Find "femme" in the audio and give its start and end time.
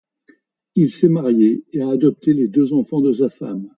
3.29-3.69